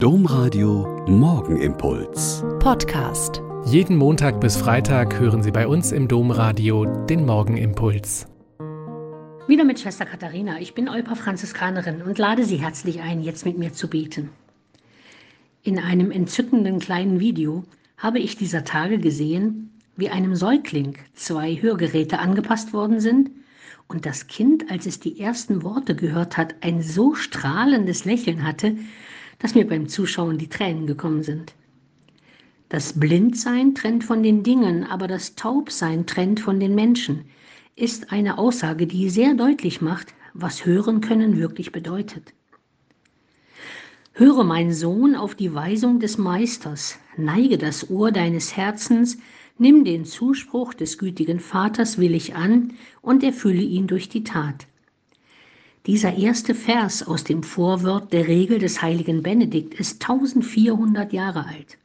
[0.00, 2.44] Domradio Morgenimpuls.
[2.60, 3.42] Podcast.
[3.66, 8.28] Jeden Montag bis Freitag hören Sie bei uns im Domradio den Morgenimpuls.
[9.48, 10.60] Wieder mit Schwester Katharina.
[10.60, 14.30] Ich bin Olpa Franziskanerin und lade Sie herzlich ein, jetzt mit mir zu beten.
[15.64, 17.64] In einem entzückenden kleinen Video
[17.96, 23.32] habe ich dieser Tage gesehen, wie einem Säugling zwei Hörgeräte angepasst worden sind
[23.88, 28.76] und das Kind, als es die ersten Worte gehört hat, ein so strahlendes Lächeln hatte,
[29.38, 31.54] dass mir beim Zuschauen die Tränen gekommen sind.
[32.68, 37.24] Das Blindsein trennt von den Dingen, aber das Taubsein trennt von den Menschen,
[37.76, 42.34] ist eine Aussage, die sehr deutlich macht, was Hören können wirklich bedeutet.
[44.12, 49.18] Höre, mein Sohn, auf die Weisung des Meisters, neige das Ohr deines Herzens,
[49.58, 54.66] nimm den Zuspruch des gütigen Vaters willig an und erfülle ihn durch die Tat.
[55.86, 61.78] Dieser erste Vers aus dem Vorwort der Regel des heiligen Benedikt ist 1400 Jahre alt.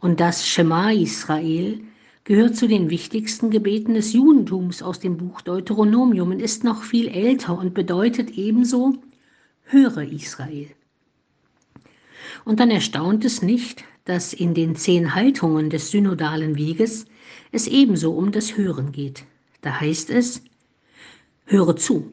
[0.00, 1.80] Und das Shema Israel
[2.24, 7.08] gehört zu den wichtigsten Gebeten des Judentums aus dem Buch Deuteronomium und ist noch viel
[7.08, 8.94] älter und bedeutet ebenso,
[9.64, 10.68] höre Israel.
[12.44, 17.06] Und dann erstaunt es nicht, dass in den zehn Haltungen des synodalen Weges
[17.50, 19.24] es ebenso um das Hören geht.
[19.60, 20.42] Da heißt es,
[21.46, 22.12] höre zu,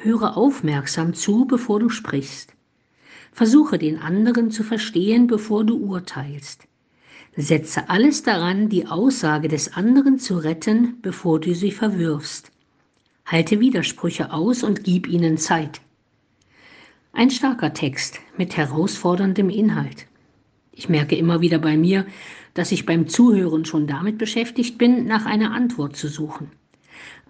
[0.00, 2.54] Höre aufmerksam zu, bevor du sprichst.
[3.32, 6.68] Versuche den anderen zu verstehen, bevor du urteilst.
[7.36, 12.50] Setze alles daran, die Aussage des anderen zu retten, bevor du sie verwirfst.
[13.26, 15.80] Halte Widersprüche aus und gib ihnen Zeit.
[17.12, 20.06] Ein starker Text mit herausforderndem Inhalt.
[20.72, 22.06] Ich merke immer wieder bei mir,
[22.54, 26.52] dass ich beim Zuhören schon damit beschäftigt bin, nach einer Antwort zu suchen.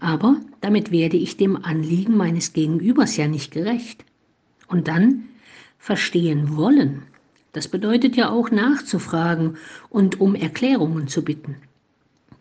[0.01, 4.05] Aber damit werde ich dem Anliegen meines Gegenübers ja nicht gerecht.
[4.69, 5.25] Und dann
[5.79, 7.03] verstehen wollen.
[7.53, 9.57] Das bedeutet ja auch nachzufragen
[9.89, 11.57] und um Erklärungen zu bitten,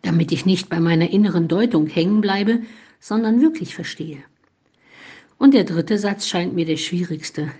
[0.02, 2.60] damit ich nicht bei meiner inneren Deutung hängen bleibe,
[3.00, 4.18] sondern wirklich verstehe.
[5.38, 7.50] Und der dritte Satz scheint mir der schwierigste.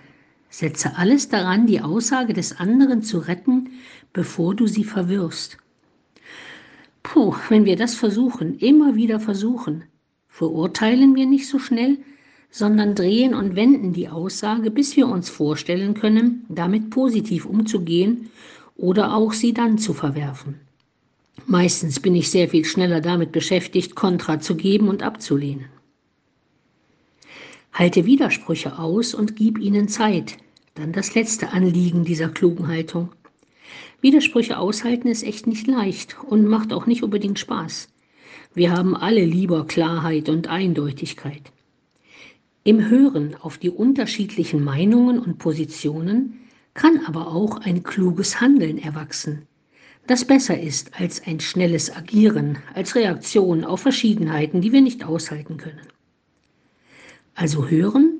[0.49, 3.69] Setze alles daran, die Aussage des anderen zu retten,
[4.13, 5.57] bevor du sie verwirrst.
[7.19, 9.83] Puh, wenn wir das versuchen, immer wieder versuchen,
[10.29, 11.97] verurteilen wir nicht so schnell,
[12.49, 18.29] sondern drehen und wenden die Aussage, bis wir uns vorstellen können, damit positiv umzugehen
[18.77, 20.61] oder auch sie dann zu verwerfen.
[21.45, 25.65] Meistens bin ich sehr viel schneller damit beschäftigt, Kontra zu geben und abzulehnen.
[27.73, 30.37] Halte Widersprüche aus und gib ihnen Zeit.
[30.73, 33.09] Dann das letzte Anliegen dieser klugen Haltung.
[34.01, 37.89] Widersprüche aushalten ist echt nicht leicht und macht auch nicht unbedingt Spaß.
[38.53, 41.51] Wir haben alle lieber Klarheit und Eindeutigkeit.
[42.63, 46.39] Im Hören auf die unterschiedlichen Meinungen und Positionen
[46.73, 49.47] kann aber auch ein kluges Handeln erwachsen,
[50.07, 55.57] das besser ist als ein schnelles Agieren, als Reaktion auf Verschiedenheiten, die wir nicht aushalten
[55.57, 55.85] können.
[57.35, 58.19] Also hören,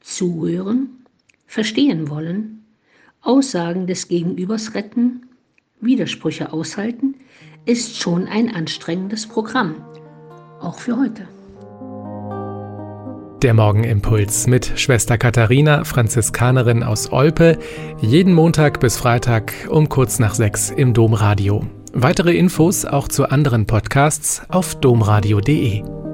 [0.00, 1.06] zuhören,
[1.46, 2.65] verstehen wollen
[3.22, 5.26] Aussagen des Gegenübers retten,
[5.80, 7.14] Widersprüche aushalten,
[7.64, 9.74] ist schon ein anstrengendes Programm,
[10.60, 11.28] auch für heute.
[13.42, 17.58] Der Morgenimpuls mit Schwester Katharina, Franziskanerin aus Olpe,
[18.00, 21.66] jeden Montag bis Freitag um kurz nach sechs im Domradio.
[21.92, 26.05] Weitere Infos auch zu anderen Podcasts auf domradio.de.